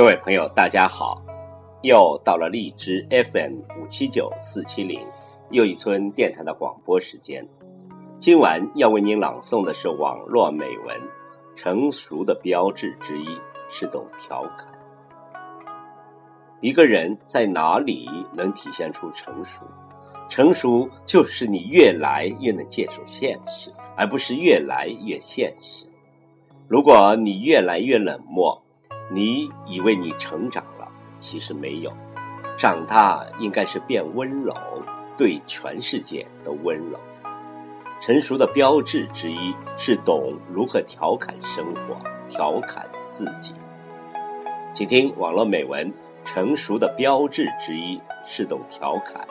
[0.00, 1.20] 各位朋友，大家好！
[1.82, 4.98] 又到了荔枝 FM 五七九四七零
[5.50, 7.46] 又一村电台的广播时间。
[8.18, 10.96] 今晚要为您朗诵的是网络美文
[11.54, 13.28] 《成熟的标志之一
[13.68, 14.66] 是懂调侃》。
[16.62, 19.66] 一个人在哪里能体现出成熟？
[20.30, 25.84] 成熟就是你越来越能接受现实，而不是越来越现实。
[26.68, 28.58] 如果你越来越冷漠，
[29.12, 30.86] 你以为你成长了，
[31.18, 31.92] 其实没有。
[32.56, 34.54] 长大应该是变温柔，
[35.16, 36.98] 对全世界都温柔。
[38.00, 41.96] 成熟的标志之一是懂如何调侃生活，
[42.28, 43.52] 调侃自己。
[44.72, 45.92] 请听网络美文：
[46.24, 49.26] 成熟的标志之一是懂调侃。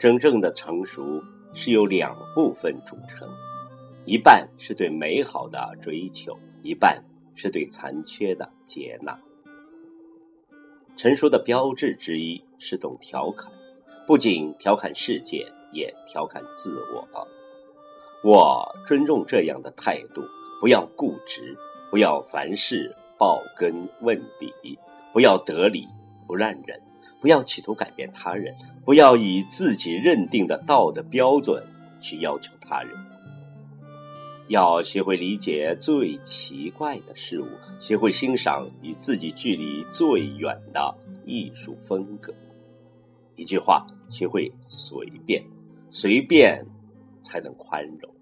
[0.00, 3.28] 真正的成熟是由两部分组成，
[4.06, 9.20] 一半是对美好的追求，一半是对残缺的接纳。
[10.96, 13.52] 成熟的标志之一是懂调侃，
[14.06, 17.06] 不仅调侃世界，也调侃自我。
[18.24, 20.22] 我尊重这样的态度，
[20.62, 21.54] 不要固执，
[21.90, 24.50] 不要凡事刨根问底，
[25.12, 25.86] 不要得理
[26.30, 26.80] 不让人。
[27.20, 28.54] 不要企图改变他人，
[28.84, 31.60] 不要以自己认定的道德标准
[32.00, 32.90] 去要求他人。
[34.46, 37.48] 要学会理解最奇怪的事物，
[37.80, 40.96] 学会欣赏与自己距离最远的
[41.26, 42.32] 艺术风格。
[43.34, 45.44] 一句话，学会随便，
[45.90, 46.64] 随便
[47.22, 48.14] 才能宽容。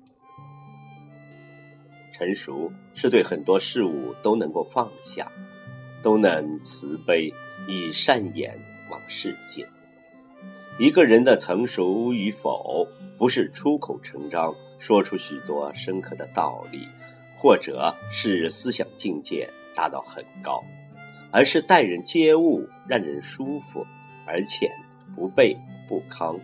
[2.13, 5.31] 成熟是对很多事物都能够放下，
[6.03, 7.33] 都能慈悲，
[7.69, 8.57] 以善眼。
[8.91, 9.69] 往世界，
[10.79, 12.89] 一个人的成熟与否，
[13.19, 16.89] 不是出口成章说出许多深刻的道理，
[17.37, 20.65] 或者是思想境界达到很高，
[21.31, 23.85] 而是待人接物让人舒服，
[24.27, 24.71] 而且
[25.15, 25.55] 不卑
[25.87, 26.41] 不亢。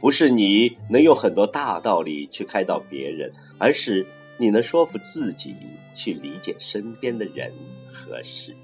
[0.00, 5.52] 不是你能用很多大道理去开导别人，而是你能说服自己
[5.96, 7.52] 去理解身边的人
[7.92, 8.54] 和事。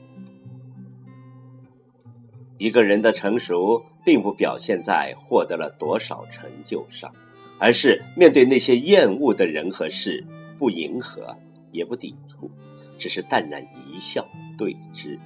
[2.59, 7.13] 一个人的成熟，并不表现在获得了多少成就上，
[7.59, 10.25] 而是面对那些厌恶的人和事，
[10.59, 11.37] 不迎合，
[11.73, 12.51] 也不抵触，
[12.99, 14.27] 只是淡然一笑
[14.57, 15.19] 对之，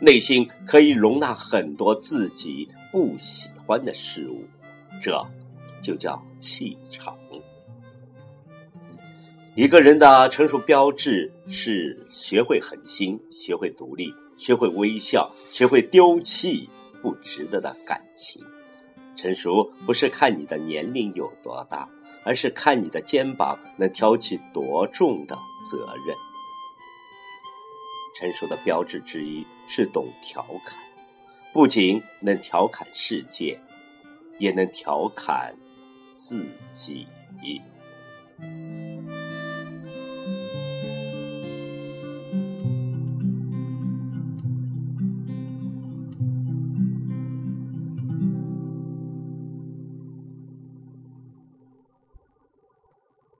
[0.00, 4.44] 内心可以容纳很多自己不喜欢的事物，
[5.00, 5.24] 这
[5.80, 7.16] 就叫气场。
[9.54, 14.10] 一个人的成熟标志是学会狠心，学会独立。
[14.36, 16.68] 学会微笑，学会丢弃
[17.00, 18.42] 不值得的感情。
[19.14, 21.88] 成熟不是看你的年龄有多大，
[22.24, 25.36] 而是看你的肩膀能挑起多重的
[25.70, 26.16] 责任。
[28.16, 30.78] 成熟的标志之一是懂调侃，
[31.52, 33.60] 不仅能调侃世界，
[34.38, 35.54] 也能调侃
[36.14, 37.06] 自己。